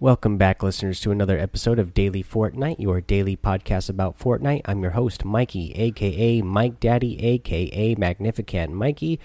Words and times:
Welcome 0.00 0.38
back, 0.38 0.62
listeners, 0.62 1.00
to 1.00 1.10
another 1.10 1.36
episode 1.40 1.80
of 1.80 1.92
Daily 1.92 2.22
Fortnite, 2.22 2.78
your 2.78 3.00
daily 3.00 3.36
podcast 3.36 3.90
about 3.90 4.16
Fortnite. 4.16 4.60
I'm 4.64 4.80
your 4.80 4.92
host, 4.92 5.24
Mikey, 5.24 5.72
aka 5.72 6.40
Mike 6.40 6.78
Daddy, 6.78 7.20
aka 7.20 7.96
Magnificent 7.96 8.72
Mikey. 8.72 9.18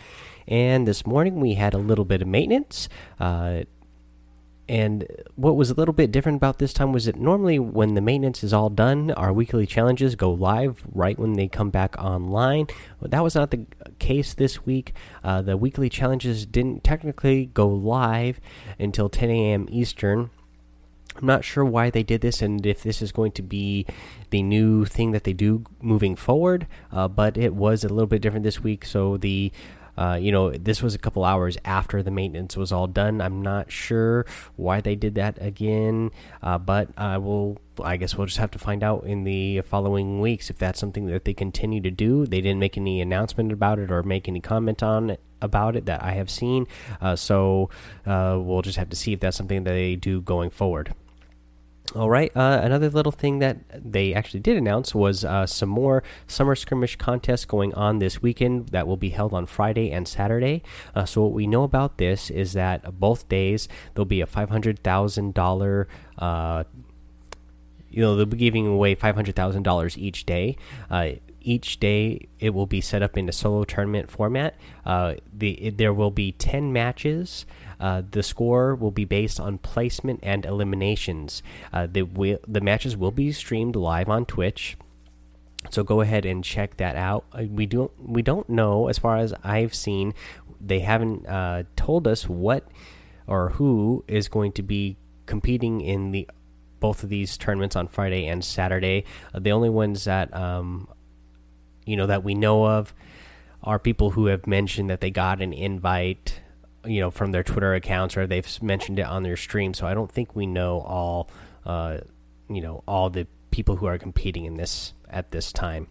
And 0.48 0.88
this 0.88 1.06
morning 1.06 1.40
we 1.40 1.54
had 1.54 1.76
a 1.76 1.78
little 1.78 2.06
bit 2.06 2.24
of 2.24 2.28
maintenance. 2.28 2.90
Uh, 3.20 3.66
and 4.68 5.06
what 5.36 5.56
was 5.56 5.70
a 5.70 5.76
little 5.76 5.94
bit 5.94 6.12
different 6.12 6.38
about 6.38 6.58
this 6.58 6.74
time 6.74 6.92
was 6.92 7.06
that 7.06 7.18
normally 7.18 7.60
when 7.60 7.94
the 7.94 8.02
maintenance 8.02 8.44
is 8.44 8.52
all 8.52 8.72
done, 8.72 9.12
our 9.12 9.32
weekly 9.32 9.68
challenges 9.68 10.16
go 10.16 10.32
live 10.32 10.82
right 10.92 11.20
when 11.20 11.34
they 11.34 11.48
come 11.48 11.70
back 11.70 11.96
online. 12.00 12.66
But 13.00 13.12
That 13.12 13.22
was 13.22 13.36
not 13.36 13.52
the 13.52 13.68
case 14.00 14.34
this 14.34 14.66
week. 14.66 14.96
Uh, 15.24 15.44
the 15.44 15.56
weekly 15.56 15.88
challenges 15.88 16.48
didn't 16.48 16.84
technically 16.84 17.46
go 17.46 17.68
live 17.68 18.40
until 18.80 19.08
10 19.08 19.30
a.m. 19.30 19.68
Eastern 19.70 20.32
I'm 21.16 21.28
not 21.28 21.44
sure 21.44 21.64
why 21.64 21.90
they 21.90 22.04
did 22.04 22.22
this 22.22 22.42
and 22.42 22.66
if 22.66 22.84
this 22.84 23.02
is 23.02 23.12
going 23.12 23.32
to 23.34 23.42
be 23.42 23.86
the 24.30 24.44
new 24.44 24.86
thing 24.86 25.12
that 25.12 25.24
they 25.24 25.34
do 25.34 25.64
moving 25.82 26.16
forward, 26.16 26.68
uh, 26.92 27.08
but 27.08 27.38
it 27.38 27.54
was 27.54 27.84
a 27.84 27.90
little 27.90 28.08
bit 28.08 28.22
different 28.22 28.44
this 28.44 28.62
week. 28.62 28.86
So 28.86 29.18
the 29.18 29.52
uh, 29.98 30.18
you 30.20 30.32
know, 30.32 30.50
this 30.50 30.82
was 30.82 30.96
a 30.96 30.98
couple 30.98 31.24
hours 31.24 31.58
after 31.64 32.02
the 32.02 32.12
maintenance 32.12 32.58
was 32.58 32.72
all 32.72 32.88
done. 32.88 33.22
I'm 33.22 33.42
not 33.42 33.72
sure 33.72 34.26
why 34.56 34.82
they 34.82 34.96
did 34.96 35.16
that 35.16 35.38
again, 35.40 36.12
uh, 36.42 36.58
but 36.58 36.90
I 36.98 37.18
will. 37.18 37.58
I 37.84 37.98
guess 37.98 38.16
we'll 38.16 38.28
just 38.28 38.38
have 38.38 38.52
to 38.52 38.60
find 38.60 38.84
out 38.84 39.04
in 39.06 39.24
the 39.24 39.62
following 39.62 40.22
weeks 40.22 40.52
if 40.52 40.60
that's 40.60 40.80
something 40.80 41.08
that 41.08 41.26
they 41.26 41.34
continue 41.34 41.82
to 41.82 41.90
do. 41.90 42.28
They 42.28 42.40
didn't 42.40 42.60
make 42.60 42.78
any 42.78 43.02
announcement 43.02 43.52
about 43.52 43.80
it 43.80 43.92
or 43.92 44.04
make 44.04 44.28
any 44.28 44.40
comment 44.40 44.84
on 44.84 45.10
it 45.10 45.20
about 45.42 45.76
it 45.76 45.86
that 45.88 46.04
I 46.04 46.12
have 46.12 46.30
seen. 46.30 46.68
Uh, 47.02 47.16
so 47.16 47.70
uh, 48.06 48.38
we'll 48.40 48.62
just 48.62 48.78
have 48.78 48.90
to 48.90 48.96
see 48.96 49.14
if 49.14 49.20
that's 49.20 49.38
something 49.38 49.64
that 49.64 49.72
they 49.72 49.96
do 49.96 50.22
going 50.22 50.52
forward. 50.52 50.94
All 51.96 52.10
right. 52.10 52.32
Uh, 52.36 52.62
another 52.64 52.90
little 52.90 53.12
thing 53.12 53.40
that 53.40 53.58
they 53.92 54.14
actually 54.14 54.40
did 54.40 54.58
announce 54.58 54.96
was 54.96 55.24
uh, 55.26 55.46
some 55.46 55.70
more 55.70 56.02
summer 56.26 56.56
skirmish 56.56 56.96
contests 56.96 57.46
going 57.46 57.74
on 57.76 58.00
this 58.00 58.22
weekend 58.22 58.70
that 58.70 58.88
will 58.88 58.98
be 58.98 59.10
held 59.10 59.34
on 59.34 59.46
Friday 59.46 59.92
and 59.92 60.08
Saturday. 60.08 60.64
Uh, 60.96 61.06
so 61.06 61.24
what 61.24 61.34
we 61.34 61.46
know 61.46 61.64
about 61.64 61.98
this 61.98 62.32
is 62.32 62.54
that 62.54 63.00
both 63.00 63.28
days 63.28 63.68
there'll 63.94 64.06
be 64.06 64.22
a 64.22 64.26
five 64.26 64.50
hundred 64.50 64.82
thousand 64.82 65.34
dollar. 65.34 65.88
Uh, 66.18 66.64
you 67.90 68.02
know 68.02 68.16
they'll 68.16 68.26
be 68.26 68.38
giving 68.38 68.66
away 68.66 68.96
five 68.96 69.14
hundred 69.14 69.36
thousand 69.36 69.62
dollars 69.62 69.98
each 69.98 70.26
day 70.26 70.58
uh, 70.90 71.12
each 71.44 71.80
day 71.80 72.28
it 72.40 72.54
will 72.54 72.66
be 72.66 72.82
set 72.82 73.02
up 73.02 73.18
in 73.18 73.30
a 73.30 73.32
solo 73.32 73.64
tournament 73.64 74.10
format. 74.10 74.56
Uh, 74.86 75.16
the 75.32 75.52
it, 75.52 75.78
there 75.78 75.94
will 75.94 76.12
be 76.12 76.32
ten 76.32 76.74
matches. 76.74 77.46
Uh, 77.80 78.02
the 78.12 78.24
score 78.24 78.76
will 78.76 78.92
be 78.92 79.06
based 79.06 79.40
on 79.40 79.58
placement 79.58 80.20
and 80.24 80.46
eliminations. 80.46 81.44
Uh, 81.72 81.88
the 81.90 82.40
the 82.48 82.62
matches 82.62 82.96
will 82.96 83.12
be 83.12 83.32
streamed 83.32 83.76
live 83.76 84.10
on 84.10 84.26
Twitch. 84.26 84.78
So 85.70 85.84
go 85.84 86.02
ahead 86.02 86.26
and 86.26 86.44
check 86.44 86.78
that 86.78 86.96
out. 86.96 87.26
Uh, 87.32 87.44
we 87.50 87.66
don't 87.66 87.92
we 88.00 88.22
don't 88.22 88.50
know 88.50 88.88
as 88.88 88.98
far 88.98 89.18
as 89.18 89.34
I've 89.44 89.74
seen. 89.74 90.14
They 90.60 90.80
haven't 90.80 91.28
uh, 91.28 91.64
told 91.76 92.08
us 92.08 92.28
what 92.30 92.68
or 93.28 93.50
who 93.52 94.04
is 94.08 94.28
going 94.28 94.52
to 94.54 94.64
be 94.64 94.98
competing 95.26 95.82
in 95.82 96.12
the 96.12 96.30
both 96.80 97.04
of 97.04 97.10
these 97.10 97.38
tournaments 97.38 97.78
on 97.78 97.88
Friday 97.88 98.28
and 98.28 98.44
Saturday. 98.44 99.06
Uh, 99.34 99.40
the 99.40 99.52
only 99.52 99.70
ones 99.70 100.04
that 100.04 100.34
um, 100.36 100.88
you 101.86 101.96
know 101.96 102.08
that 102.08 102.24
we 102.24 102.34
know 102.34 102.66
of 102.66 102.94
are 103.64 103.80
people 103.80 104.12
who 104.12 104.26
have 104.26 104.46
mentioned 104.46 104.90
that 104.90 105.00
they 105.02 105.12
got 105.12 105.42
an 105.42 105.54
invite 105.54 106.42
you 106.86 107.00
know 107.00 107.12
from 107.12 107.32
their 107.32 107.44
Twitter 107.44 107.74
accounts 107.74 108.18
or 108.18 108.28
they've 108.28 108.62
mentioned 108.62 109.00
it 109.00 109.06
on 109.06 109.24
their 109.24 109.38
stream. 109.38 109.74
So 109.74 109.88
I 109.88 109.94
don't 109.94 110.12
think 110.12 110.36
we 110.36 110.46
know 110.46 110.82
all 110.82 111.30
uh, 111.66 112.00
you 112.50 112.62
know 112.62 112.84
all 112.88 113.10
the 113.10 113.28
people 113.52 113.78
who 113.78 113.86
are 113.86 113.98
competing 113.98 114.46
in 114.46 114.58
this 114.58 114.94
at 115.10 115.32
this 115.32 115.52
time. 115.52 115.88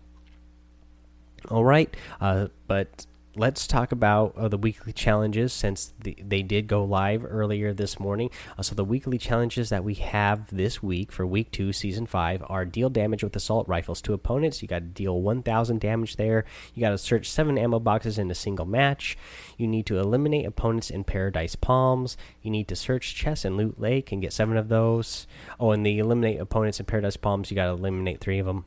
All 1.48 1.64
right, 1.64 1.94
uh, 2.20 2.48
but 2.66 3.06
let's 3.34 3.66
talk 3.66 3.92
about 3.92 4.36
uh, 4.36 4.48
the 4.48 4.58
weekly 4.58 4.92
challenges 4.92 5.52
since 5.52 5.92
the, 6.00 6.16
they 6.22 6.42
did 6.42 6.66
go 6.66 6.84
live 6.84 7.24
earlier 7.26 7.72
this 7.72 7.98
morning. 7.98 8.30
Uh, 8.58 8.62
so, 8.62 8.74
the 8.74 8.84
weekly 8.84 9.18
challenges 9.18 9.70
that 9.70 9.84
we 9.84 9.94
have 9.94 10.54
this 10.54 10.82
week 10.82 11.10
for 11.10 11.26
week 11.26 11.50
two, 11.50 11.72
season 11.72 12.06
five, 12.06 12.42
are 12.48 12.64
deal 12.64 12.90
damage 12.90 13.22
with 13.22 13.34
assault 13.34 13.66
rifles 13.68 14.00
to 14.02 14.12
opponents. 14.12 14.60
You 14.60 14.68
got 14.68 14.80
to 14.80 14.84
deal 14.86 15.20
1,000 15.20 15.80
damage 15.80 16.16
there. 16.16 16.44
You 16.74 16.80
got 16.80 16.90
to 16.90 16.98
search 16.98 17.30
seven 17.30 17.56
ammo 17.56 17.78
boxes 17.78 18.18
in 18.18 18.30
a 18.30 18.34
single 18.34 18.66
match. 18.66 19.16
You 19.56 19.66
need 19.66 19.86
to 19.86 19.98
eliminate 19.98 20.46
opponents 20.46 20.90
in 20.90 21.04
Paradise 21.04 21.56
Palms. 21.56 22.16
You 22.42 22.50
need 22.50 22.68
to 22.68 22.76
search 22.76 23.14
chests 23.14 23.44
and 23.44 23.56
loot 23.56 23.80
lake 23.80 24.12
and 24.12 24.20
get 24.20 24.32
seven 24.32 24.56
of 24.56 24.68
those. 24.68 25.26
Oh, 25.58 25.70
and 25.70 25.86
the 25.86 25.98
eliminate 25.98 26.40
opponents 26.40 26.80
in 26.80 26.86
Paradise 26.86 27.16
Palms, 27.16 27.50
you 27.50 27.54
got 27.54 27.66
to 27.66 27.72
eliminate 27.72 28.20
three 28.20 28.38
of 28.38 28.46
them. 28.46 28.64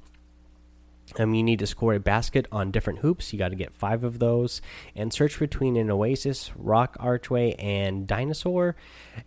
Um, 1.18 1.34
you 1.34 1.44
need 1.44 1.60
to 1.60 1.68
score 1.68 1.94
a 1.94 2.00
basket 2.00 2.48
on 2.52 2.72
different 2.72 3.00
hoops. 3.00 3.32
You 3.32 3.40
got 3.40 3.50
to 3.50 3.56
get 3.56 3.74
five 3.74 4.04
of 4.04 4.20
those, 4.20 4.62
and 4.96 5.14
search 5.14 5.40
between 5.40 5.78
an 5.78 5.90
oasis, 5.90 6.52
rock 6.56 6.98
archway, 7.00 7.54
and 7.54 8.08
dinosaur. 8.08 8.76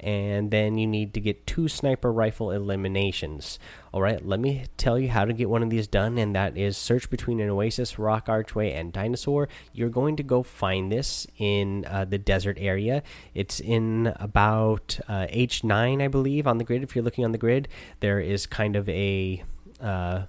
And 0.00 0.50
then 0.50 0.76
you 0.76 0.86
need 0.86 1.14
to 1.14 1.20
get 1.20 1.46
two 1.46 1.68
sniper 1.68 2.12
rifle 2.12 2.50
eliminations. 2.50 3.58
All 3.92 4.02
right, 4.02 4.24
let 4.24 4.38
me 4.38 4.66
tell 4.76 4.98
you 4.98 5.08
how 5.08 5.24
to 5.24 5.32
get 5.32 5.48
one 5.48 5.62
of 5.62 5.70
these 5.70 5.86
done, 5.86 6.18
and 6.18 6.34
that 6.34 6.58
is 6.58 6.76
search 6.76 7.08
between 7.08 7.40
an 7.40 7.48
oasis, 7.48 7.98
rock 7.98 8.28
archway, 8.28 8.72
and 8.72 8.92
dinosaur. 8.92 9.48
You're 9.72 9.88
going 9.88 10.16
to 10.16 10.22
go 10.22 10.42
find 10.42 10.92
this 10.92 11.26
in 11.38 11.86
uh, 11.86 12.04
the 12.04 12.18
desert 12.18 12.58
area. 12.60 13.02
It's 13.34 13.60
in 13.60 14.12
about 14.16 15.00
uh, 15.08 15.26
H9, 15.32 16.02
I 16.02 16.08
believe, 16.08 16.46
on 16.46 16.58
the 16.58 16.64
grid. 16.64 16.82
If 16.82 16.94
you're 16.94 17.04
looking 17.04 17.24
on 17.24 17.32
the 17.32 17.38
grid, 17.38 17.68
there 18.00 18.20
is 18.20 18.46
kind 18.46 18.76
of 18.76 18.88
a 18.90 19.42
uh, 19.80 20.22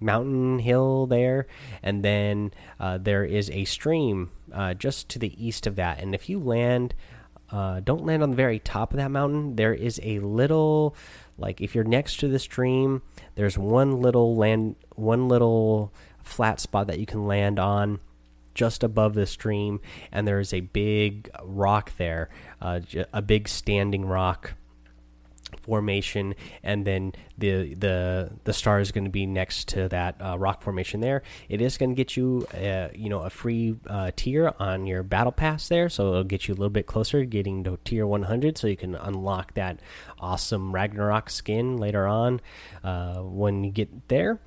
mountain 0.00 0.58
hill 0.58 1.06
there, 1.06 1.46
and 1.82 2.02
then 2.04 2.52
uh, 2.78 2.98
there 2.98 3.24
is 3.24 3.50
a 3.50 3.64
stream 3.64 4.30
uh, 4.52 4.74
just 4.74 5.08
to 5.10 5.18
the 5.18 5.46
east 5.46 5.66
of 5.66 5.76
that. 5.76 6.00
And 6.00 6.14
if 6.14 6.28
you 6.28 6.38
land, 6.38 6.94
uh, 7.50 7.80
don't 7.80 8.04
land 8.04 8.22
on 8.22 8.30
the 8.30 8.36
very 8.36 8.58
top 8.58 8.92
of 8.92 8.96
that 8.96 9.10
mountain. 9.10 9.56
There 9.56 9.74
is 9.74 10.00
a 10.02 10.18
little, 10.20 10.94
like 11.36 11.60
if 11.60 11.74
you're 11.74 11.84
next 11.84 12.20
to 12.20 12.28
the 12.28 12.38
stream, 12.38 13.02
there's 13.34 13.58
one 13.58 14.00
little 14.00 14.36
land, 14.36 14.76
one 14.94 15.28
little 15.28 15.92
flat 16.22 16.60
spot 16.60 16.86
that 16.86 16.98
you 16.98 17.06
can 17.06 17.26
land 17.26 17.58
on 17.58 18.00
just 18.54 18.82
above 18.82 19.14
the 19.14 19.26
stream, 19.26 19.80
and 20.10 20.26
there 20.26 20.40
is 20.40 20.52
a 20.52 20.60
big 20.60 21.30
rock 21.42 21.96
there, 21.96 22.28
uh, 22.60 22.80
a 23.12 23.22
big 23.22 23.48
standing 23.48 24.04
rock 24.04 24.54
formation, 25.60 26.34
and 26.62 26.86
then 26.86 27.12
the 27.38 27.74
the 27.74 28.32
the 28.44 28.52
star 28.52 28.80
is 28.80 28.92
going 28.92 29.04
to 29.04 29.10
be 29.10 29.26
next 29.26 29.68
to 29.68 29.88
that 29.88 30.20
uh, 30.20 30.38
rock 30.38 30.62
formation 30.62 31.00
there. 31.00 31.22
It 31.48 31.60
is 31.60 31.78
going 31.78 31.90
to 31.90 31.94
get 31.96 32.16
you, 32.16 32.46
uh, 32.54 32.88
you 32.94 33.08
know, 33.08 33.22
a 33.22 33.30
free 33.30 33.76
uh, 33.86 34.10
tier 34.14 34.52
on 34.58 34.86
your 34.86 35.02
battle 35.02 35.32
pass 35.32 35.68
there, 35.68 35.88
so 35.88 36.08
it'll 36.08 36.24
get 36.24 36.48
you 36.48 36.54
a 36.54 36.56
little 36.56 36.70
bit 36.70 36.86
closer, 36.86 37.24
getting 37.24 37.64
to 37.64 37.78
tier 37.84 38.06
100, 38.06 38.58
so 38.58 38.66
you 38.66 38.76
can 38.76 38.94
unlock 38.94 39.54
that 39.54 39.80
awesome 40.18 40.72
Ragnarok 40.72 41.30
skin 41.30 41.76
later 41.76 42.06
on 42.06 42.40
uh, 42.84 43.16
when 43.16 43.64
you 43.64 43.70
get 43.70 44.08
there. 44.08 44.40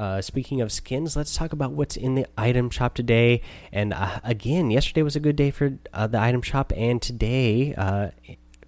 Uh, 0.00 0.22
speaking 0.22 0.62
of 0.62 0.72
skins, 0.72 1.14
let's 1.14 1.36
talk 1.36 1.52
about 1.52 1.72
what's 1.72 1.94
in 1.94 2.14
the 2.14 2.26
item 2.38 2.70
shop 2.70 2.94
today. 2.94 3.42
And 3.70 3.92
uh, 3.92 4.20
again, 4.24 4.70
yesterday 4.70 5.02
was 5.02 5.14
a 5.14 5.20
good 5.20 5.36
day 5.36 5.50
for 5.50 5.78
uh, 5.92 6.06
the 6.06 6.18
item 6.18 6.40
shop, 6.40 6.72
and 6.74 7.02
today 7.02 7.74
uh, 7.74 8.08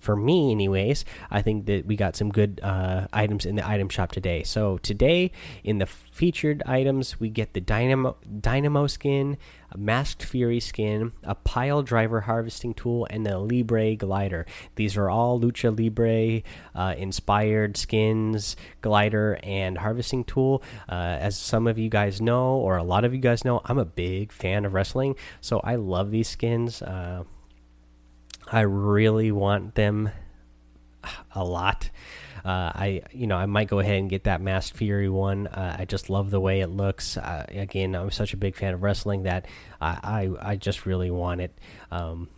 for 0.03 0.17
me, 0.17 0.51
anyways, 0.51 1.05
I 1.31 1.43
think 1.43 1.67
that 1.67 1.87
we 1.87 1.95
got 1.95 2.17
some 2.17 2.31
good 2.31 2.59
uh, 2.61 3.07
items 3.13 3.47
in 3.47 3.55
the 3.55 3.67
item 3.67 3.89
shop 3.89 4.11
today. 4.11 4.43
So 4.43 4.79
today, 4.79 5.31
in 5.63 5.79
the 5.79 5.87
featured 5.87 6.61
items, 6.67 7.21
we 7.21 7.31
get 7.31 7.55
the 7.55 7.61
Dynamo 7.61 8.17
Dynamo 8.41 8.89
skin, 8.89 9.39
a 9.71 9.79
Masked 9.79 10.25
Fury 10.25 10.59
skin, 10.59 11.13
a 11.23 11.37
Pile 11.37 11.85
Driver 11.85 12.23
harvesting 12.23 12.75
tool, 12.75 13.07
and 13.11 13.25
the 13.25 13.39
Libre 13.39 13.95
glider. 13.95 14.45
These 14.75 14.97
are 14.97 15.09
all 15.09 15.41
Lucha 15.41 15.71
Libre 15.71 16.43
uh, 16.75 16.95
inspired 16.99 17.77
skins, 17.77 18.57
glider, 18.81 19.39
and 19.45 19.79
harvesting 19.79 20.25
tool. 20.25 20.65
Uh, 20.89 21.17
as 21.21 21.39
some 21.39 21.69
of 21.69 21.79
you 21.79 21.89
guys 21.89 22.21
know, 22.21 22.57
or 22.57 22.77
a 22.77 22.83
lot 22.83 23.05
of 23.05 23.15
you 23.15 23.21
guys 23.21 23.45
know, 23.45 23.61
I'm 23.67 23.79
a 23.79 23.85
big 23.85 24.33
fan 24.33 24.65
of 24.65 24.75
wrestling, 24.75 25.15
so 25.41 25.61
I 25.61 25.77
love 25.77 26.11
these 26.11 26.29
skins. 26.29 26.83
Uh, 26.83 27.23
I 28.51 28.61
really 28.61 29.33
want 29.33 29.75
them 29.75 30.11
a 31.35 31.45
lot. 31.45 31.91
Uh, 32.45 32.73
I 32.75 33.03
you 33.13 33.29
know 33.29 33.37
I 33.37 33.47
might 33.47 33.69
go 33.69 33.79
ahead 33.79 33.99
and 34.01 34.11
get 34.11 34.25
that 34.25 34.41
Masked 34.41 34.77
Fury 34.77 35.09
one. 35.09 35.47
Uh, 35.47 35.77
I 35.79 35.85
just 35.85 36.11
love 36.11 36.31
the 36.31 36.41
way 36.41 36.61
it 36.61 36.69
looks. 36.69 37.17
Uh, 37.17 37.47
again, 37.49 37.95
I'm 37.95 38.11
such 38.11 38.35
a 38.35 38.37
big 38.37 38.57
fan 38.57 38.75
of 38.75 38.83
wrestling 38.83 39.25
that 39.25 39.47
I 39.81 40.31
I, 40.43 40.51
I 40.53 40.57
just 40.57 40.85
really 40.85 41.11
want 41.11 41.41
it. 41.41 41.57
Um, 41.93 42.29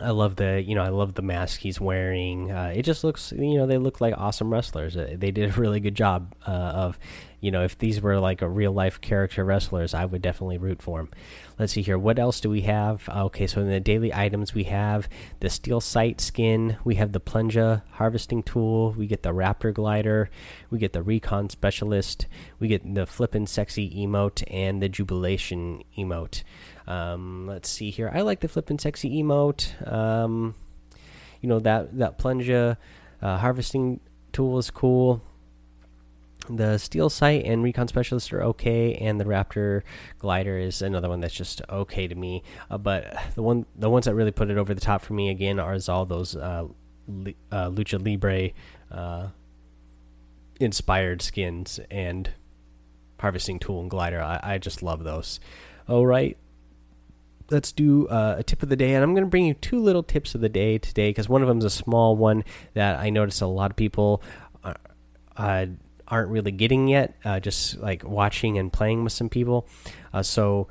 I 0.00 0.10
love 0.10 0.36
the 0.36 0.62
you 0.62 0.76
know 0.76 0.82
I 0.82 0.90
love 0.90 1.14
the 1.14 1.22
mask 1.22 1.60
he's 1.60 1.80
wearing. 1.80 2.52
Uh, 2.52 2.72
it 2.74 2.82
just 2.82 3.02
looks 3.02 3.32
you 3.32 3.58
know 3.58 3.66
they 3.66 3.78
look 3.78 4.00
like 4.00 4.14
awesome 4.16 4.52
wrestlers. 4.52 4.96
Uh, 4.96 5.16
they 5.16 5.32
did 5.32 5.50
a 5.50 5.60
really 5.60 5.80
good 5.80 5.96
job 5.96 6.34
uh, 6.46 6.50
of 6.50 6.98
you 7.40 7.50
know, 7.50 7.62
if 7.62 7.78
these 7.78 8.00
were 8.00 8.18
like 8.18 8.42
a 8.42 8.48
real 8.48 8.72
life 8.72 9.00
character 9.00 9.44
wrestlers, 9.44 9.94
I 9.94 10.04
would 10.04 10.22
definitely 10.22 10.58
root 10.58 10.82
for 10.82 10.98
them. 10.98 11.10
Let's 11.58 11.72
see 11.72 11.82
here. 11.82 11.98
What 11.98 12.18
else 12.18 12.40
do 12.40 12.50
we 12.50 12.62
have? 12.62 13.08
Okay, 13.08 13.46
so 13.46 13.60
in 13.60 13.68
the 13.68 13.80
daily 13.80 14.12
items, 14.12 14.54
we 14.54 14.64
have 14.64 15.08
the 15.40 15.48
steel 15.48 15.80
sight 15.80 16.20
skin, 16.20 16.78
we 16.84 16.96
have 16.96 17.12
the 17.12 17.20
plunger 17.20 17.82
harvesting 17.92 18.42
tool, 18.42 18.92
we 18.92 19.06
get 19.06 19.22
the 19.22 19.32
raptor 19.32 19.72
glider, 19.72 20.30
we 20.70 20.78
get 20.78 20.92
the 20.92 21.02
recon 21.02 21.48
specialist, 21.48 22.26
we 22.58 22.66
get 22.66 22.94
the 22.94 23.06
flippin' 23.06 23.46
sexy 23.46 23.88
emote, 23.90 24.42
and 24.50 24.82
the 24.82 24.88
jubilation 24.88 25.84
emote. 25.96 26.42
Um, 26.88 27.46
let's 27.46 27.68
see 27.68 27.90
here. 27.90 28.10
I 28.12 28.22
like 28.22 28.40
the 28.40 28.48
flippin' 28.48 28.78
sexy 28.78 29.22
emote. 29.22 29.90
Um, 29.90 30.54
you 31.40 31.48
know 31.48 31.60
that 31.60 31.96
that 31.98 32.18
plunger 32.18 32.76
uh, 33.22 33.38
harvesting 33.38 34.00
tool 34.32 34.58
is 34.58 34.70
cool 34.70 35.22
the 36.50 36.78
steel 36.78 37.10
sight 37.10 37.44
and 37.44 37.62
recon 37.62 37.88
specialist 37.88 38.32
are 38.32 38.42
okay 38.42 38.94
and 38.94 39.20
the 39.20 39.24
raptor 39.24 39.82
glider 40.18 40.58
is 40.58 40.82
another 40.82 41.08
one 41.08 41.20
that's 41.20 41.34
just 41.34 41.62
okay 41.68 42.08
to 42.08 42.14
me. 42.14 42.42
Uh, 42.70 42.78
but 42.78 43.16
the 43.34 43.42
one 43.42 43.66
the 43.76 43.90
ones 43.90 44.06
that 44.06 44.14
really 44.14 44.30
put 44.30 44.50
it 44.50 44.58
over 44.58 44.74
the 44.74 44.80
top 44.80 45.02
for 45.02 45.12
me 45.12 45.28
again 45.28 45.58
are 45.58 45.78
all 45.88 46.06
those 46.06 46.36
uh, 46.36 46.66
uh, 47.52 47.70
lucha 47.70 48.04
libre 48.04 48.50
uh, 48.90 49.28
inspired 50.60 51.22
skins 51.22 51.78
and 51.90 52.30
harvesting 53.20 53.58
tool 53.58 53.80
and 53.80 53.90
glider. 53.90 54.20
I, 54.20 54.40
I 54.42 54.58
just 54.58 54.82
love 54.82 55.04
those. 55.04 55.40
All 55.88 56.06
right. 56.06 56.36
Let's 57.50 57.72
do 57.72 58.06
uh, 58.08 58.36
a 58.38 58.42
tip 58.42 58.62
of 58.62 58.68
the 58.68 58.76
day 58.76 58.92
and 58.92 59.02
i'm 59.02 59.14
going 59.14 59.24
to 59.24 59.30
bring 59.30 59.46
you 59.46 59.54
two 59.54 59.80
little 59.80 60.02
tips 60.02 60.34
of 60.34 60.42
the 60.42 60.50
day 60.50 60.76
today 60.76 61.08
because 61.08 61.30
one 61.30 61.40
of 61.40 61.48
them 61.48 61.56
is 61.60 61.64
a 61.64 61.70
small 61.70 62.14
one 62.14 62.44
that 62.74 62.98
i 62.98 63.08
noticed 63.08 63.40
a 63.40 63.46
lot 63.46 63.70
of 63.70 63.76
people 63.76 64.22
uh 65.38 65.64
aren't 66.08 66.30
really 66.30 66.50
getting 66.50 66.88
yet. 66.88 67.16
Uh, 67.24 67.38
just 67.40 67.78
like 67.78 68.02
watching 68.04 68.58
and 68.58 68.72
playing 68.72 69.04
with 69.04 69.12
some 69.12 69.28
people. 69.28 69.68
Uh, 70.12 70.22
so 70.22 70.68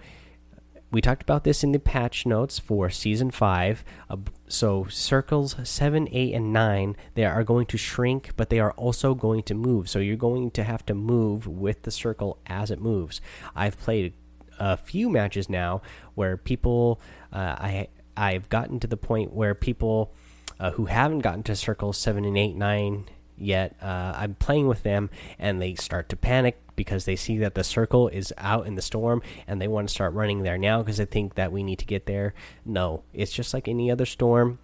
we 0.90 1.02
talked 1.02 1.22
about 1.22 1.44
this 1.44 1.64
in 1.64 1.74
the 1.74 1.80
patch 1.80 2.26
notes 2.26 2.60
for 2.60 2.90
season 2.90 3.30
five. 3.32 3.84
Uh, 4.10 4.18
so 4.48 4.86
circles 4.86 5.56
seven, 5.64 6.08
eight, 6.12 6.34
and 6.34 6.54
nine 6.54 6.96
they 7.16 7.26
are 7.26 7.44
going 7.44 7.66
to 7.68 7.78
shrink, 7.78 8.32
but 8.38 8.50
they 8.50 8.60
are 8.60 8.72
also 8.72 9.14
going 9.14 9.44
to 9.44 9.54
move. 9.54 9.90
So 9.90 10.00
you're 10.00 10.16
going 10.16 10.52
to 10.52 10.64
have 10.64 10.86
to 10.86 10.94
move 10.94 11.48
with 11.48 11.84
the 11.84 11.92
circle 11.92 12.40
as 12.48 12.72
it 12.72 12.80
moves. 12.80 13.22
I've 13.56 13.78
played 13.78 14.14
a 14.60 14.78
few 14.78 15.10
matches 15.10 15.50
now 15.50 15.82
where 16.16 16.38
people 16.38 17.02
uh, 17.32 17.56
I 17.60 17.88
I've 18.16 18.50
gotten 18.50 18.80
to 18.80 18.88
the 18.88 18.98
point 18.98 19.34
where 19.34 19.54
people 19.54 20.14
uh, 20.60 20.72
who 20.72 20.86
haven't 20.86 21.20
gotten 21.20 21.44
to 21.44 21.56
circles 21.56 21.98
seven 21.98 22.26
and 22.26 22.38
eight, 22.38 22.56
nine, 22.56 23.06
yet. 23.38 23.76
Uh, 23.82 24.14
I'm 24.16 24.36
playing 24.36 24.68
with 24.68 24.84
them, 24.84 25.10
and 25.38 25.62
they 25.62 25.76
start 25.76 26.10
to 26.10 26.16
panic 26.16 26.60
because 26.76 27.06
they 27.06 27.16
see 27.16 27.38
that 27.40 27.56
the 27.56 27.64
circle 27.64 28.08
is 28.08 28.34
out 28.38 28.68
in 28.68 28.76
the 28.76 28.82
storm, 28.82 29.22
and 29.48 29.62
they 29.62 29.68
want 29.68 29.88
to 29.88 29.94
start 29.94 30.14
running 30.14 30.44
there 30.44 30.58
now 30.58 30.82
because 30.82 30.98
they 30.98 31.06
think 31.06 31.36
that 31.36 31.52
we 31.52 31.64
need 31.64 31.80
to 31.80 31.86
get 31.86 32.06
there. 32.06 32.34
No, 32.66 33.04
it's 33.14 33.32
just 33.32 33.54
like 33.54 33.68
any 33.68 33.90
other 33.90 34.06
storm. 34.06 34.60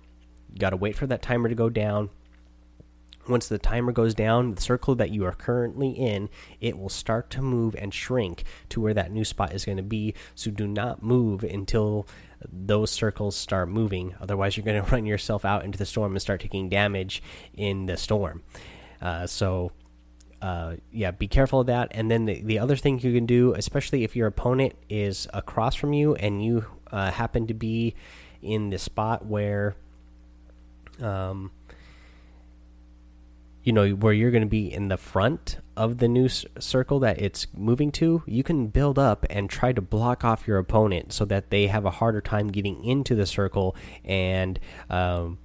You 0.52 0.60
got 0.60 0.72
to 0.72 0.78
wait 0.78 0.96
for 0.96 1.08
that 1.08 1.22
timer 1.22 1.50
to 1.50 1.56
go 1.56 1.70
down. 1.70 2.10
Once 3.28 3.48
the 3.48 3.58
timer 3.58 3.92
goes 3.92 4.14
down, 4.14 4.54
the 4.54 4.62
circle 4.62 4.96
that 4.96 5.10
you 5.10 5.26
are 5.26 5.32
currently 5.32 5.92
in, 5.92 6.30
it 6.60 6.78
will 6.78 6.90
start 6.90 7.30
to 7.30 7.42
move 7.42 7.76
and 7.76 7.94
shrink 7.94 8.44
to 8.70 8.82
where 8.82 8.94
that 8.94 9.12
new 9.12 9.24
spot 9.24 9.54
is 9.54 9.66
going 9.66 9.78
to 9.78 9.84
be. 9.84 10.14
So 10.36 10.52
do 10.52 10.68
not 10.68 11.02
move 11.02 11.44
until 11.44 12.06
those 12.52 12.92
circles 12.92 13.36
start 13.36 13.70
moving. 13.70 14.16
Otherwise, 14.20 14.58
you're 14.58 14.66
going 14.66 14.84
to 14.86 14.92
run 14.92 15.06
yourself 15.06 15.46
out 15.46 15.64
into 15.64 15.78
the 15.78 15.86
storm 15.86 16.12
and 16.14 16.22
start 16.22 16.42
taking 16.42 16.68
damage 16.70 17.24
in 17.54 17.86
the 17.86 17.96
storm. 17.96 18.44
Uh, 19.02 19.26
so, 19.26 19.72
uh, 20.42 20.76
yeah, 20.92 21.12
be 21.12 21.28
careful 21.28 21.62
of 21.62 21.68
that. 21.68 21.90
And 21.92 22.12
then 22.12 22.26
the, 22.26 22.42
the 22.42 22.60
other 22.60 22.76
thing 22.76 23.00
you 23.00 23.14
can 23.14 23.26
do, 23.26 23.54
especially 23.54 24.04
if 24.04 24.16
your 24.16 24.28
opponent 24.28 24.76
is 24.90 25.28
across 25.34 25.76
from 25.76 25.94
you 25.94 26.16
and 26.16 26.44
you 26.44 26.66
uh, 26.92 27.12
happen 27.12 27.48
to 27.48 27.54
be 27.54 27.96
in 28.42 28.70
the 28.70 28.78
spot 28.78 29.26
where. 29.26 29.76
Um, 31.02 31.52
you 33.64 33.72
know 33.72 33.92
where 33.92 34.14
you're 34.14 34.32
going 34.32 34.44
to 34.44 34.50
be 34.50 34.72
in 34.72 34.90
the 34.90 34.98
front 34.98 35.58
of 35.76 35.98
the 35.98 36.08
new 36.08 36.28
circle 36.28 37.00
that 37.00 37.20
it's 37.20 37.48
moving 37.56 37.92
to 37.92 38.22
you 38.26 38.44
can 38.44 38.68
build 38.68 39.00
up 39.00 39.26
and 39.30 39.50
try 39.50 39.72
to 39.72 39.82
block 39.82 40.24
off 40.24 40.48
your 40.48 40.58
opponent 40.58 41.14
so 41.14 41.26
that 41.26 41.50
they 41.50 41.68
have 41.68 41.86
a 41.86 41.90
harder 41.90 42.22
time 42.22 42.50
getting 42.50 42.84
into 42.84 43.16
the 43.16 43.26
circle 43.26 43.76
and 44.04 44.60
um, 44.90 45.38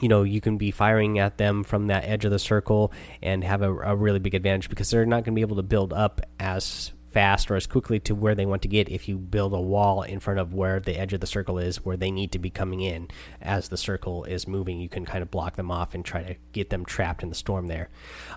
you 0.00 0.08
know 0.08 0.22
you 0.22 0.40
can 0.40 0.58
be 0.58 0.70
firing 0.70 1.18
at 1.18 1.38
them 1.38 1.62
from 1.62 1.86
that 1.86 2.04
edge 2.04 2.24
of 2.24 2.30
the 2.30 2.38
circle 2.38 2.92
and 3.22 3.44
have 3.44 3.62
a, 3.62 3.72
a 3.72 3.94
really 3.94 4.18
big 4.18 4.34
advantage 4.34 4.68
because 4.68 4.90
they're 4.90 5.06
not 5.06 5.24
going 5.24 5.32
to 5.32 5.32
be 5.32 5.40
able 5.40 5.56
to 5.56 5.62
build 5.62 5.92
up 5.92 6.20
as 6.38 6.92
fast 7.10 7.50
or 7.50 7.56
as 7.56 7.66
quickly 7.66 7.98
to 8.00 8.14
where 8.14 8.34
they 8.34 8.46
want 8.46 8.62
to 8.62 8.68
get 8.68 8.88
if 8.88 9.08
you 9.08 9.18
build 9.18 9.52
a 9.52 9.60
wall 9.60 10.02
in 10.02 10.20
front 10.20 10.38
of 10.38 10.54
where 10.54 10.78
the 10.80 10.98
edge 10.98 11.12
of 11.12 11.20
the 11.20 11.26
circle 11.26 11.58
is 11.58 11.84
where 11.84 11.96
they 11.96 12.10
need 12.10 12.30
to 12.32 12.38
be 12.38 12.50
coming 12.50 12.80
in 12.80 13.08
as 13.40 13.68
the 13.68 13.76
circle 13.76 14.24
is 14.24 14.46
moving. 14.46 14.80
You 14.80 14.88
can 14.88 15.04
kind 15.04 15.22
of 15.22 15.30
block 15.30 15.56
them 15.56 15.70
off 15.70 15.94
and 15.94 16.04
try 16.04 16.22
to 16.22 16.36
get 16.52 16.70
them 16.70 16.84
trapped 16.84 17.22
in 17.22 17.28
the 17.28 17.34
storm 17.34 17.66
there. 17.66 17.88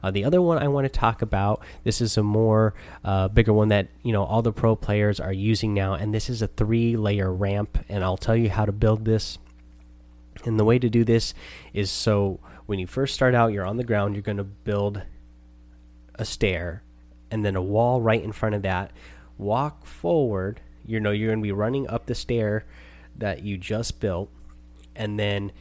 Uh, 0.02 0.12
the 0.12 0.26
other 0.26 0.42
one 0.42 0.58
i 0.58 0.68
want 0.68 0.86
to 0.86 0.90
talk 0.90 1.22
about 1.22 1.64
this 1.84 2.02
is 2.02 2.18
a 2.18 2.24
more 2.24 2.74
uh, 3.04 3.28
bigger 3.28 3.54
one 3.54 3.70
that 3.70 3.88
you 4.02 4.12
know 4.12 4.24
all 4.24 4.42
the 4.42 4.52
pro 4.52 4.76
players 4.76 5.20
are 5.20 5.34
using 5.34 5.74
now 5.74 5.94
and 5.94 6.14
this 6.14 6.30
is 6.30 6.42
a 6.42 6.48
three 6.48 6.96
layer 6.96 7.32
ramp 7.32 7.78
and 7.90 8.04
i'll 8.04 8.18
tell 8.18 8.36
you 8.36 8.50
how 8.50 8.66
to 8.66 8.72
build 8.72 9.06
this. 9.06 9.38
And 10.46 10.60
the 10.60 10.66
way 10.66 10.80
to 10.80 10.90
do 10.90 11.04
this 11.04 11.34
is 11.74 11.90
so 11.90 12.40
when 12.66 12.80
you 12.80 12.88
first 12.88 13.14
start 13.14 13.36
out 13.36 13.54
you're 13.54 13.66
on 13.66 13.78
the 13.78 13.84
ground 13.84 14.16
you're 14.16 14.22
going 14.22 14.38
to 14.38 14.44
build 14.44 15.04
a 16.16 16.26
stair 16.26 16.84
and 17.34 17.44
then 17.44 17.56
a 17.56 17.62
wall 17.64 18.00
right 18.00 18.24
in 18.24 18.32
front 18.32 18.54
of 18.54 18.62
that. 18.62 18.92
Walk 19.40 19.88
forward. 19.88 20.62
You 20.86 21.00
know, 21.00 21.10
you're 21.10 21.30
going 21.30 21.40
to 21.40 21.44
be 21.44 21.52
running 21.52 21.90
up 21.90 22.06
the 22.06 22.14
stair 22.14 22.64
that 23.18 23.42
you 23.42 23.58
just 23.58 24.00
built. 24.00 24.30
And 24.96 25.20
then 25.20 25.52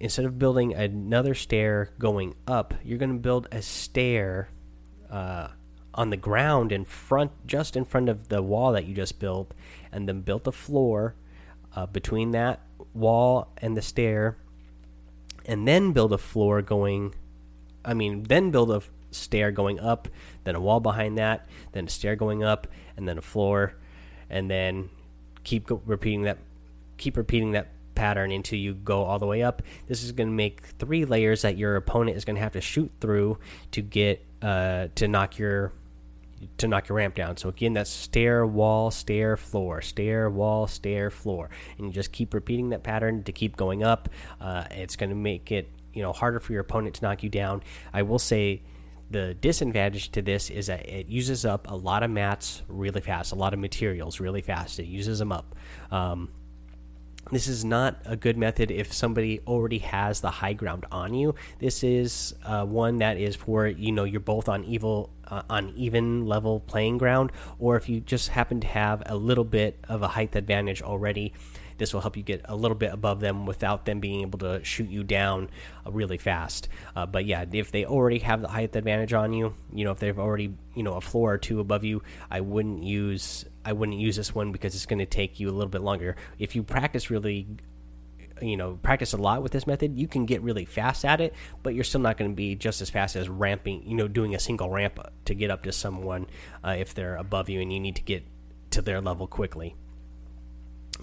instead 0.00 0.24
of 0.24 0.40
building 0.40 0.74
another 0.74 1.36
stair 1.36 1.90
going 2.00 2.34
up, 2.48 2.74
you're 2.82 2.98
going 2.98 3.12
to 3.12 3.20
build 3.20 3.46
a 3.52 3.62
stair 3.62 4.48
uh, 5.08 5.48
on 5.94 6.10
the 6.10 6.16
ground 6.16 6.72
in 6.72 6.84
front, 6.84 7.30
just 7.46 7.76
in 7.76 7.84
front 7.84 8.08
of 8.08 8.26
the 8.26 8.42
wall 8.42 8.72
that 8.72 8.84
you 8.84 8.92
just 8.92 9.20
built, 9.20 9.54
and 9.92 10.08
then 10.08 10.22
built 10.22 10.48
a 10.48 10.52
floor 10.52 11.14
uh, 11.76 11.86
between 11.86 12.32
that 12.32 12.60
wall 12.92 13.52
and 13.58 13.76
the 13.76 13.82
stair, 13.82 14.36
and 15.46 15.68
then 15.68 15.92
build 15.92 16.12
a 16.12 16.18
floor 16.18 16.60
going. 16.60 17.14
I 17.84 17.94
mean, 17.94 18.24
then 18.24 18.50
build 18.50 18.72
a 18.72 18.82
stair 19.10 19.50
going 19.50 19.80
up, 19.80 20.08
then 20.44 20.54
a 20.54 20.60
wall 20.60 20.80
behind 20.80 21.18
that, 21.18 21.46
then 21.72 21.86
a 21.86 21.90
stair 21.90 22.16
going 22.16 22.42
up, 22.42 22.66
and 22.96 23.08
then 23.08 23.18
a 23.18 23.22
floor, 23.22 23.74
and 24.30 24.50
then 24.50 24.90
keep 25.44 25.70
repeating 25.86 26.22
that. 26.22 26.38
Keep 26.96 27.16
repeating 27.16 27.52
that 27.52 27.68
pattern 27.94 28.32
until 28.32 28.58
you 28.58 28.74
go 28.74 29.04
all 29.04 29.18
the 29.18 29.26
way 29.26 29.42
up. 29.42 29.62
This 29.86 30.02
is 30.02 30.12
going 30.12 30.28
to 30.28 30.34
make 30.34 30.62
three 30.78 31.04
layers 31.04 31.42
that 31.42 31.56
your 31.56 31.76
opponent 31.76 32.16
is 32.16 32.24
going 32.24 32.36
to 32.36 32.42
have 32.42 32.52
to 32.52 32.60
shoot 32.60 32.90
through 33.00 33.38
to 33.72 33.82
get 33.82 34.24
uh, 34.42 34.88
to 34.94 35.08
knock 35.08 35.38
your 35.38 35.72
to 36.58 36.68
knock 36.68 36.88
your 36.88 36.96
ramp 36.96 37.14
down. 37.14 37.36
So 37.36 37.48
again, 37.48 37.72
that's 37.74 37.90
stair, 37.90 38.46
wall, 38.46 38.90
stair, 38.90 39.36
floor, 39.36 39.82
stair, 39.82 40.30
wall, 40.30 40.68
stair, 40.68 41.10
floor, 41.10 41.50
and 41.76 41.86
you 41.86 41.92
just 41.92 42.12
keep 42.12 42.32
repeating 42.32 42.70
that 42.70 42.82
pattern 42.82 43.24
to 43.24 43.32
keep 43.32 43.56
going 43.56 43.82
up. 43.82 44.08
Uh, 44.40 44.64
it's 44.70 44.96
going 44.96 45.10
to 45.10 45.16
make 45.16 45.50
it 45.50 45.68
you 45.92 46.02
know 46.02 46.12
harder 46.12 46.38
for 46.38 46.52
your 46.52 46.60
opponent 46.60 46.94
to 46.96 47.02
knock 47.02 47.22
you 47.22 47.28
down. 47.28 47.62
I 47.92 48.02
will 48.02 48.20
say 48.20 48.62
the 49.10 49.34
disadvantage 49.34 50.10
to 50.12 50.22
this 50.22 50.50
is 50.50 50.66
that 50.66 50.86
it 50.86 51.06
uses 51.06 51.44
up 51.44 51.70
a 51.70 51.74
lot 51.74 52.02
of 52.02 52.10
mats 52.10 52.62
really 52.68 53.00
fast, 53.00 53.32
a 53.32 53.34
lot 53.34 53.54
of 53.54 53.58
materials 53.58 54.20
really 54.20 54.42
fast. 54.42 54.78
It 54.78 54.86
uses 54.86 55.18
them 55.18 55.32
up. 55.32 55.54
Um, 55.90 56.30
this 57.30 57.46
is 57.46 57.64
not 57.64 58.00
a 58.06 58.16
good 58.16 58.38
method 58.38 58.70
if 58.70 58.92
somebody 58.92 59.40
already 59.46 59.78
has 59.78 60.20
the 60.20 60.30
high 60.30 60.54
ground 60.54 60.86
on 60.90 61.12
you. 61.12 61.34
This 61.58 61.84
is 61.84 62.34
uh, 62.44 62.64
one 62.64 62.98
that 62.98 63.18
is 63.18 63.36
for 63.36 63.66
you 63.66 63.92
know 63.92 64.04
you're 64.04 64.20
both 64.20 64.48
on 64.48 64.64
evil 64.64 65.10
uh, 65.28 65.42
on 65.48 65.72
even 65.76 66.26
level 66.26 66.60
playing 66.60 66.98
ground, 66.98 67.32
or 67.58 67.76
if 67.76 67.88
you 67.88 68.00
just 68.00 68.30
happen 68.30 68.60
to 68.60 68.66
have 68.66 69.02
a 69.06 69.16
little 69.16 69.44
bit 69.44 69.78
of 69.88 70.02
a 70.02 70.08
height 70.08 70.34
advantage 70.36 70.82
already. 70.82 71.32
This 71.78 71.94
will 71.94 72.00
help 72.00 72.16
you 72.16 72.24
get 72.24 72.40
a 72.46 72.56
little 72.56 72.74
bit 72.74 72.92
above 72.92 73.20
them 73.20 73.46
without 73.46 73.84
them 73.84 74.00
being 74.00 74.22
able 74.22 74.40
to 74.40 74.64
shoot 74.64 74.88
you 74.88 75.04
down 75.04 75.48
uh, 75.86 75.92
really 75.92 76.18
fast. 76.18 76.66
Uh, 76.96 77.06
but 77.06 77.24
yeah, 77.24 77.44
if 77.52 77.70
they 77.70 77.84
already 77.84 78.18
have 78.18 78.42
the 78.42 78.48
height 78.48 78.74
advantage 78.74 79.12
on 79.12 79.32
you, 79.32 79.54
you 79.72 79.84
know, 79.84 79.92
if 79.92 80.00
they've 80.00 80.18
already 80.18 80.52
you 80.74 80.82
know 80.82 80.94
a 80.94 81.00
floor 81.00 81.34
or 81.34 81.38
two 81.38 81.60
above 81.60 81.84
you, 81.84 82.02
I 82.30 82.40
wouldn't 82.40 82.82
use 82.82 83.44
I 83.64 83.72
wouldn't 83.74 83.98
use 83.98 84.16
this 84.16 84.34
one 84.34 84.50
because 84.50 84.74
it's 84.74 84.86
going 84.86 84.98
to 84.98 85.06
take 85.06 85.38
you 85.38 85.48
a 85.48 85.52
little 85.52 85.68
bit 85.68 85.82
longer. 85.82 86.16
If 86.38 86.56
you 86.56 86.64
practice 86.64 87.10
really 87.10 87.46
you 88.42 88.56
know 88.56 88.78
practice 88.82 89.12
a 89.12 89.16
lot 89.16 89.42
with 89.42 89.52
this 89.52 89.66
method 89.66 89.98
you 89.98 90.08
can 90.08 90.26
get 90.26 90.42
really 90.42 90.64
fast 90.64 91.04
at 91.04 91.20
it 91.20 91.34
but 91.62 91.74
you're 91.74 91.84
still 91.84 92.00
not 92.00 92.16
going 92.16 92.30
to 92.30 92.34
be 92.34 92.54
just 92.54 92.80
as 92.80 92.90
fast 92.90 93.16
as 93.16 93.28
ramping 93.28 93.82
you 93.86 93.94
know 93.94 94.08
doing 94.08 94.34
a 94.34 94.38
single 94.38 94.70
ramp 94.70 94.98
to 95.24 95.34
get 95.34 95.50
up 95.50 95.62
to 95.62 95.72
someone 95.72 96.26
uh, 96.64 96.76
if 96.78 96.94
they're 96.94 97.16
above 97.16 97.48
you 97.48 97.60
and 97.60 97.72
you 97.72 97.80
need 97.80 97.96
to 97.96 98.02
get 98.02 98.24
to 98.70 98.82
their 98.82 99.00
level 99.00 99.26
quickly 99.26 99.74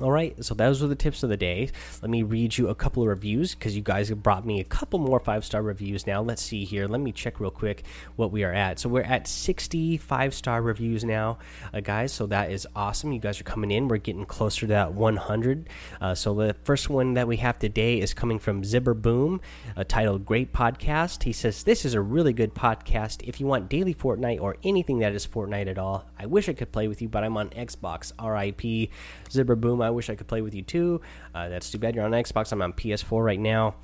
All 0.01 0.11
right, 0.11 0.35
so 0.43 0.53
those 0.53 0.81
were 0.81 0.89
the 0.89 0.95
tips 0.95 1.23
of 1.23 1.29
the 1.29 1.37
day. 1.37 1.69
Let 2.01 2.09
me 2.09 2.21
read 2.21 2.57
you 2.57 2.67
a 2.67 2.75
couple 2.75 3.03
of 3.03 3.07
reviews 3.07 3.55
because 3.55 3.77
you 3.77 3.81
guys 3.81 4.09
have 4.09 4.21
brought 4.21 4.45
me 4.45 4.59
a 4.59 4.65
couple 4.65 4.99
more 4.99 5.21
five 5.21 5.45
star 5.45 5.61
reviews 5.61 6.05
now. 6.05 6.21
Let's 6.21 6.41
see 6.41 6.65
here. 6.65 6.85
Let 6.85 6.99
me 6.99 7.13
check 7.13 7.39
real 7.39 7.49
quick 7.49 7.85
what 8.17 8.29
we 8.29 8.43
are 8.43 8.51
at. 8.51 8.77
So 8.77 8.89
we're 8.89 9.03
at 9.03 9.25
65 9.25 10.33
star 10.33 10.61
reviews 10.61 11.05
now, 11.05 11.37
uh, 11.73 11.79
guys. 11.79 12.11
So 12.11 12.25
that 12.27 12.51
is 12.51 12.67
awesome. 12.75 13.13
You 13.13 13.21
guys 13.21 13.39
are 13.39 13.45
coming 13.45 13.71
in. 13.71 13.87
We're 13.87 13.95
getting 13.95 14.25
closer 14.25 14.61
to 14.61 14.67
that 14.67 14.93
100. 14.93 15.69
Uh, 16.01 16.13
so 16.13 16.33
the 16.33 16.57
first 16.65 16.89
one 16.89 17.13
that 17.13 17.25
we 17.25 17.37
have 17.37 17.57
today 17.57 18.01
is 18.01 18.13
coming 18.13 18.37
from 18.37 18.63
Zibber 18.63 19.01
Boom, 19.01 19.39
uh, 19.77 19.85
titled 19.85 20.25
"Great 20.25 20.51
Podcast." 20.51 21.23
He 21.23 21.31
says 21.31 21.63
this 21.63 21.85
is 21.85 21.93
a 21.93 22.01
really 22.01 22.33
good 22.33 22.53
podcast. 22.53 23.25
If 23.25 23.39
you 23.39 23.47
want 23.47 23.69
daily 23.69 23.93
Fortnite 23.93 24.41
or 24.41 24.57
anything 24.61 24.99
that 24.99 25.13
is 25.13 25.25
Fortnite 25.25 25.67
at 25.69 25.77
all, 25.77 26.05
I 26.19 26.25
wish 26.25 26.49
I 26.49 26.53
could 26.53 26.73
play 26.73 26.89
with 26.89 27.01
you, 27.01 27.07
but 27.07 27.23
I'm 27.23 27.37
on 27.37 27.49
Xbox. 27.51 28.11
R.I.P. 28.19 28.89
Zibber 29.29 29.57
Boom. 29.57 29.84
I 29.85 29.89
wish 29.91 30.09
I 30.09 30.15
could 30.15 30.27
play 30.27 30.41
with 30.41 30.53
you 30.53 30.61
too. 30.61 31.01
Uh, 31.33 31.49
that's 31.49 31.69
too 31.69 31.77
bad. 31.77 31.95
You're 31.95 32.05
on 32.05 32.11
Xbox. 32.11 32.51
I'm 32.51 32.61
on 32.61 32.73
PS4 32.73 33.23
right 33.23 33.39
now. 33.39 33.75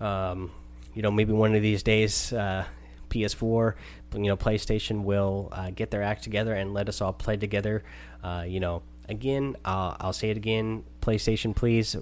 Um, 0.00 0.50
you 0.94 1.02
know, 1.02 1.10
maybe 1.10 1.32
one 1.32 1.54
of 1.54 1.62
these 1.62 1.82
days, 1.82 2.32
uh, 2.32 2.64
PS4, 3.10 3.74
you 4.14 4.22
know, 4.22 4.36
PlayStation 4.36 5.02
will 5.02 5.48
uh, 5.52 5.70
get 5.70 5.90
their 5.90 6.02
act 6.02 6.22
together 6.24 6.52
and 6.54 6.74
let 6.74 6.88
us 6.88 7.00
all 7.00 7.12
play 7.12 7.36
together. 7.36 7.84
Uh, 8.22 8.44
you 8.46 8.60
know, 8.60 8.82
again, 9.08 9.56
I'll 9.64 10.12
say 10.12 10.30
it 10.30 10.36
again. 10.36 10.84
PlayStation, 11.00 11.54
please. 11.54 11.96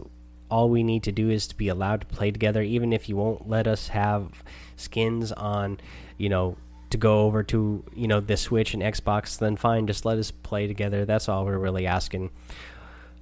All 0.50 0.68
we 0.68 0.82
need 0.82 1.02
to 1.04 1.12
do 1.12 1.30
is 1.30 1.46
to 1.46 1.56
be 1.56 1.68
allowed 1.68 2.02
to 2.02 2.06
play 2.06 2.30
together, 2.30 2.60
even 2.62 2.92
if 2.92 3.08
you 3.08 3.16
won't 3.16 3.48
let 3.48 3.66
us 3.66 3.88
have 3.88 4.42
skins 4.76 5.32
on, 5.32 5.80
you 6.18 6.28
know, 6.28 6.56
to 6.92 6.98
go 6.98 7.22
over 7.22 7.42
to 7.42 7.82
you 7.94 8.06
know 8.06 8.20
the 8.20 8.36
Switch 8.36 8.74
and 8.74 8.82
Xbox, 8.82 9.38
then 9.38 9.56
fine, 9.56 9.86
just 9.86 10.04
let 10.04 10.18
us 10.18 10.30
play 10.30 10.66
together. 10.66 11.04
That's 11.04 11.28
all 11.28 11.44
we're 11.44 11.58
really 11.58 11.86
asking. 11.86 12.30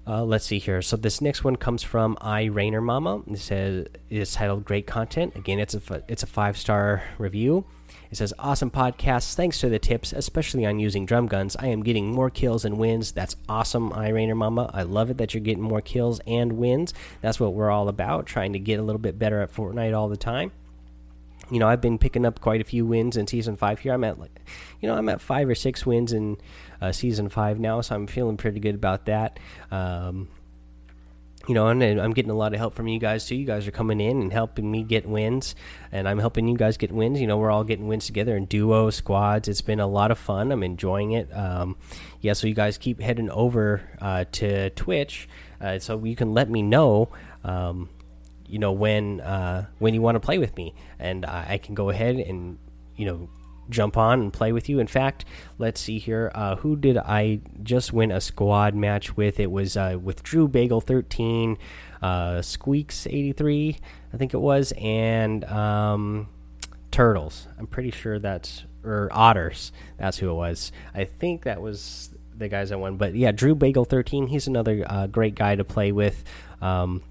Uh, 0.07 0.25
let's 0.25 0.47
see 0.47 0.59
here. 0.59 0.83
So 0.83 0.97
this 0.97 1.21
next 1.21 1.45
one 1.45 1.57
comes 1.57 1.83
from 1.83 2.17
I 2.21 2.45
Rainer 2.45 2.81
Mama. 2.81 3.23
It 3.29 3.39
says 3.39 3.87
it's 4.09 4.35
titled 4.35 4.65
"Great 4.65 4.87
Content." 4.87 5.37
Again, 5.37 5.59
it's 5.59 5.75
a 5.75 6.03
it's 6.09 6.23
a 6.23 6.27
five 6.27 6.57
star 6.57 7.05
review. 7.19 7.65
It 8.11 8.17
says 8.17 8.35
awesome 8.41 8.73
podcast. 8.73 9.35
Thanks 9.35 9.61
to 9.61 9.69
the 9.69 9.79
tips, 9.79 10.13
especially 10.13 10.67
on 10.67 10.81
using 10.81 11.07
drum 11.07 11.27
guns. 11.27 11.55
I 11.57 11.69
am 11.69 11.85
getting 11.85 12.11
more 12.11 12.29
kills 12.29 12.65
and 12.65 12.77
wins. 12.77 13.13
That's 13.13 13.37
awesome, 13.49 13.93
I 13.93 14.09
Rainer 14.09 14.35
Mama. 14.35 14.69
I 14.75 14.83
love 14.83 15.11
it 15.11 15.19
that 15.19 15.33
you're 15.33 15.43
getting 15.43 15.63
more 15.63 15.81
kills 15.81 16.21
and 16.27 16.55
wins. 16.55 16.93
That's 17.21 17.39
what 17.39 17.55
we're 17.55 17.71
all 17.71 17.89
about, 17.89 18.27
trying 18.27 18.53
to 18.55 18.59
get 18.59 18.81
a 18.81 18.83
little 18.83 18.99
bit 18.99 19.19
better 19.19 19.41
at 19.43 19.55
Fortnite 19.55 19.97
all 19.97 20.09
the 20.09 20.17
time 20.17 20.51
you 21.51 21.59
know, 21.59 21.69
I've 21.69 21.81
been 21.81 21.99
picking 21.99 22.25
up 22.25 22.41
quite 22.41 22.61
a 22.61 22.65
few 22.65 22.87
wins 22.87 23.17
in 23.17 23.27
season 23.27 23.57
five 23.57 23.81
here. 23.81 23.93
I'm 23.93 24.05
at 24.05 24.19
like, 24.19 24.41
you 24.81 24.89
know, 24.89 24.97
I'm 24.97 25.09
at 25.09 25.21
five 25.21 25.49
or 25.49 25.55
six 25.55 25.85
wins 25.85 26.13
in 26.13 26.37
uh, 26.81 26.93
season 26.93 27.29
five 27.29 27.59
now, 27.59 27.81
so 27.81 27.95
I'm 27.95 28.07
feeling 28.07 28.37
pretty 28.37 28.61
good 28.61 28.75
about 28.75 29.07
that. 29.07 29.39
Um, 29.71 30.29
you 31.49 31.55
know, 31.55 31.69
and 31.69 31.83
I'm 31.83 32.13
getting 32.13 32.31
a 32.31 32.35
lot 32.35 32.53
of 32.53 32.59
help 32.59 32.75
from 32.75 32.87
you 32.87 33.01
guys 33.01 33.27
too. 33.27 33.35
You 33.35 33.47
guys 33.47 33.67
are 33.67 33.73
coming 33.73 34.01
in 34.01 34.21
and 34.21 34.33
helping 34.33 34.71
me 34.71 34.83
get 34.83 35.09
wins, 35.09 35.55
and 35.91 36.07
I'm 36.07 36.19
helping 36.19 36.47
you 36.47 36.57
guys 36.57 36.77
get 36.77 36.93
wins. 36.93 37.21
You 37.21 37.27
know, 37.27 37.39
we're 37.39 37.51
all 37.51 37.65
getting 37.65 37.89
wins 37.89 38.07
together 38.07 38.37
in 38.37 38.45
duo 38.45 38.91
squads. 38.91 39.49
It's 39.49 39.63
been 39.63 39.81
a 39.81 39.87
lot 39.87 40.11
of 40.11 40.19
fun. 40.19 40.53
I'm 40.53 40.63
enjoying 40.63 41.13
it. 41.13 41.35
Um, 41.35 41.77
yeah, 42.21 42.35
so 42.35 42.47
you 42.47 42.55
guys 42.55 42.79
keep 42.79 43.01
heading 43.01 43.31
over 43.31 43.83
uh, 44.01 44.27
to 44.33 44.71
Twitch, 44.71 45.29
uh, 45.61 45.79
so 45.79 46.05
you 46.05 46.15
can 46.15 46.35
let 46.35 46.51
me 46.51 46.63
know. 46.63 47.09
Um, 47.43 47.89
you 48.51 48.59
know 48.59 48.73
when 48.73 49.21
uh, 49.21 49.67
when 49.79 49.95
you 49.95 50.03
want 50.03 50.17
to 50.17 50.21
play 50.21 50.39
with 50.39 50.57
me, 50.57 50.75
and 50.99 51.25
I 51.25 51.59
can 51.59 51.75
go 51.75 51.91
ahead 51.91 52.17
and 52.17 52.59
you 52.97 53.07
know 53.07 53.29
jump 53.71 53.97
on 53.97 54.21
and 54.21 54.33
play 54.33 54.53
with 54.53 54.69
you. 54.69 54.79
In 54.79 54.87
fact, 54.87 55.25
let's 55.59 55.81
see 55.81 55.99
here. 55.99 56.31
Uh, 56.35 56.57
who 56.57 56.77
did 56.77 56.99
I 56.99 57.41
just 57.63 57.93
win 57.93 58.11
a 58.11 58.21
squad 58.21 58.75
match 58.75 59.17
with? 59.17 59.41
It 59.41 59.51
was 59.51 59.77
uh, 59.77 59.99
with 60.03 60.23
Drew 60.23 60.49
Bagel 60.49 60.81
13, 60.81 61.57
uh, 62.03 62.43
Squeaks 62.43 63.07
83, 63.07 63.79
I 64.13 64.17
think 64.17 64.35
it 64.35 64.41
was, 64.41 64.73
and 64.77 65.45
um, 65.45 66.29
Turtles. 66.91 67.47
I'm 67.59 67.67
pretty 67.67 67.93
sure 67.93 68.19
that's 68.19 68.65
or 68.85 69.09
Otters. 69.13 69.73
That's 69.99 70.19
who 70.19 70.31
it 70.31 70.35
was. 70.35 70.73
I 70.95 71.05
think 71.05 71.45
that 71.45 71.61
was 71.61 72.11
the 72.37 72.49
guys 72.49 72.73
I 72.73 72.77
won. 72.77 72.97
But 72.97 73.15
yeah, 73.15 73.33
Drew 73.33 73.55
Bagel 73.55 73.85
13. 73.85 74.29
He's 74.29 74.47
another 74.47 74.85
uh, 74.87 75.07
great 75.07 75.35
guy 75.35 75.55
to 75.57 75.65
play 75.65 75.93
with. 75.93 76.25
Um, 76.61 77.03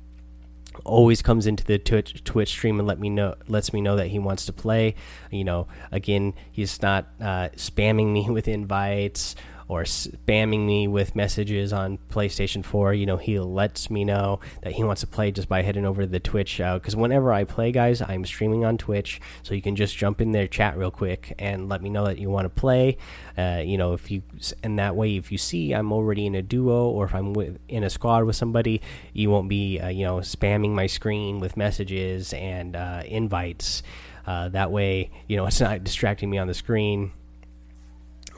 always 0.86 1.21
comes 1.21 1.48
into 1.48 1.63
the 1.63 1.77
Twitch, 1.77 2.24
Twitch 2.24 2.50
stream 2.50 2.79
and 2.79 2.88
let 2.88 3.00
me 3.00 3.09
know 3.09 3.36
lets 3.48 3.74
me 3.74 3.81
know 3.81 3.95
that 3.95 4.07
he 4.07 4.19
wants 4.19 4.45
to 4.45 4.53
play. 4.53 4.95
You 5.31 5.43
know, 5.43 5.67
again, 5.91 6.33
he's 6.51 6.81
not 6.81 7.07
uh, 7.19 7.50
spamming 7.55 8.12
me 8.12 8.29
with 8.29 8.48
invites 8.48 9.36
or 9.69 9.83
spamming 9.83 10.65
me 10.65 10.88
with 10.88 11.15
messages 11.15 11.71
on 11.71 11.99
PlayStation 12.09 12.65
4, 12.65 12.95
you 12.95 13.05
know, 13.05 13.17
he 13.17 13.39
lets 13.39 13.91
me 13.91 14.03
know 14.03 14.39
that 14.63 14.73
he 14.73 14.83
wants 14.83 15.01
to 15.01 15.07
play 15.07 15.31
just 15.31 15.47
by 15.47 15.61
heading 15.61 15.85
over 15.85 16.01
to 16.01 16.07
the 16.07 16.19
Twitch. 16.19 16.57
Because 16.57 16.95
uh, 16.95 16.97
whenever 16.97 17.31
I 17.31 17.43
play, 17.43 17.71
guys, 17.71 18.01
I'm 18.01 18.25
streaming 18.25 18.65
on 18.65 18.79
Twitch, 18.79 19.21
so 19.43 19.53
you 19.53 19.61
can 19.61 19.75
just 19.75 19.95
jump 19.95 20.21
in 20.21 20.31
there, 20.31 20.47
chat 20.47 20.75
real 20.75 20.89
quick, 20.89 21.35
and 21.38 21.69
let 21.69 21.83
me 21.83 21.91
know 21.91 22.05
that 22.05 22.17
you 22.17 22.31
want 22.31 22.45
to 22.45 22.49
play. 22.49 22.97
Uh, 23.38 23.61
you 23.63 23.77
know, 23.77 23.93
if 23.93 24.09
you 24.09 24.23
and 24.63 24.79
that 24.79 24.95
way, 24.95 25.15
if 25.15 25.31
you 25.31 25.38
see 25.38 25.71
I'm 25.73 25.93
already 25.93 26.25
in 26.25 26.33
a 26.33 26.41
duo 26.41 26.89
or 26.89 27.05
if 27.05 27.13
I'm 27.13 27.33
with, 27.33 27.59
in 27.67 27.83
a 27.83 27.91
squad 27.91 28.23
with 28.23 28.35
somebody, 28.35 28.81
you 29.13 29.29
won't 29.29 29.49
be, 29.49 29.79
uh, 29.79 29.89
you 29.89 30.03
know, 30.03 30.17
spamming 30.17 30.71
my 30.71 30.88
screen 30.88 31.39
with 31.39 31.55
messages 31.55 32.33
and 32.33 32.75
uh, 32.75 33.03
invites. 33.05 33.83
Uh, 34.25 34.49
that 34.49 34.71
way, 34.71 35.11
you 35.27 35.38
know, 35.38 35.45
it's 35.45 35.61
not 35.61 35.83
distracting 35.83 36.29
me 36.29 36.39
on 36.39 36.47
the 36.47 36.53
screen 36.55 37.11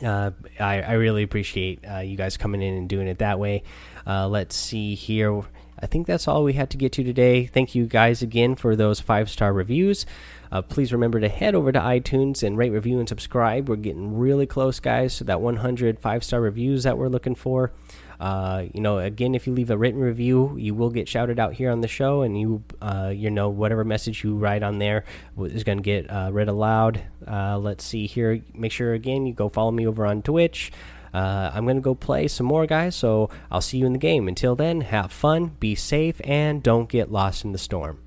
uh, 0.03 0.31
I, 0.59 0.81
I, 0.81 0.93
really 0.93 1.23
appreciate 1.23 1.83
uh, 1.89 1.99
you 1.99 2.17
guys 2.17 2.37
coming 2.37 2.61
in 2.61 2.73
and 2.73 2.89
doing 2.89 3.07
it 3.07 3.19
that 3.19 3.39
way. 3.39 3.63
Uh, 4.05 4.27
let's 4.27 4.55
see 4.55 4.95
here. 4.95 5.43
I 5.79 5.87
think 5.87 6.05
that's 6.05 6.27
all 6.27 6.43
we 6.43 6.53
had 6.53 6.69
to 6.71 6.77
get 6.77 6.91
to 6.93 7.03
today. 7.03 7.47
Thank 7.47 7.73
you 7.73 7.87
guys 7.87 8.21
again 8.21 8.55
for 8.55 8.75
those 8.75 8.99
five 8.99 9.29
star 9.29 9.51
reviews. 9.51 10.05
Uh, 10.51 10.61
please 10.61 10.91
remember 10.91 11.19
to 11.19 11.29
head 11.29 11.55
over 11.55 11.71
to 11.71 11.79
iTunes 11.79 12.43
and 12.43 12.57
rate, 12.57 12.71
review, 12.71 12.99
and 12.99 13.09
subscribe. 13.09 13.69
We're 13.69 13.77
getting 13.77 14.17
really 14.17 14.45
close, 14.45 14.79
guys, 14.79 15.17
to 15.17 15.23
that 15.23 15.41
100 15.41 15.99
five 15.99 16.23
star 16.23 16.41
reviews 16.41 16.83
that 16.83 16.97
we're 16.97 17.07
looking 17.07 17.35
for. 17.35 17.71
Uh, 18.21 18.67
you 18.71 18.79
know, 18.79 18.99
again, 18.99 19.33
if 19.33 19.47
you 19.47 19.53
leave 19.53 19.71
a 19.71 19.77
written 19.77 19.99
review, 19.99 20.55
you 20.55 20.75
will 20.75 20.91
get 20.91 21.07
shouted 21.07 21.39
out 21.39 21.53
here 21.53 21.71
on 21.71 21.81
the 21.81 21.87
show, 21.87 22.21
and 22.21 22.39
you, 22.39 22.63
uh, 22.79 23.11
you 23.13 23.31
know, 23.31 23.49
whatever 23.49 23.83
message 23.83 24.23
you 24.23 24.35
write 24.35 24.61
on 24.61 24.77
there 24.77 25.03
is 25.39 25.63
going 25.63 25.79
to 25.79 25.83
get 25.83 26.07
uh, 26.07 26.29
read 26.31 26.47
aloud. 26.47 27.01
Uh, 27.27 27.57
let's 27.57 27.83
see 27.83 28.05
here. 28.05 28.39
Make 28.53 28.71
sure 28.71 28.93
again 28.93 29.25
you 29.25 29.33
go 29.33 29.49
follow 29.49 29.71
me 29.71 29.87
over 29.87 30.05
on 30.05 30.21
Twitch. 30.21 30.71
I'm 31.13 31.65
going 31.65 31.77
to 31.77 31.81
go 31.81 31.95
play 31.95 32.27
some 32.27 32.45
more, 32.45 32.67
guys. 32.67 32.95
So 32.95 33.31
I'll 33.49 33.59
see 33.59 33.79
you 33.79 33.87
in 33.87 33.93
the 33.93 33.99
game. 33.99 34.27
Until 34.27 34.55
then, 34.55 34.81
have 34.81 35.11
fun, 35.11 35.57
be 35.59 35.73
safe, 35.73 36.21
and 36.23 36.61
don't 36.61 36.87
get 36.87 37.11
lost 37.11 37.43
in 37.43 37.53
the 37.53 37.57
storm. 37.57 37.99